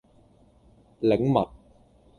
[1.01, 1.47] 檸蜜